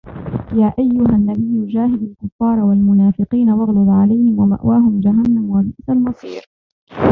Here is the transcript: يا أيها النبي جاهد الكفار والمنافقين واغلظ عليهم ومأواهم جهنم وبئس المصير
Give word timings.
يا 0.53 0.73
أيها 0.79 1.15
النبي 1.15 1.65
جاهد 1.73 2.03
الكفار 2.03 2.59
والمنافقين 2.59 3.49
واغلظ 3.49 3.89
عليهم 3.89 4.39
ومأواهم 4.39 4.99
جهنم 5.01 5.49
وبئس 5.51 5.89
المصير 5.89 6.41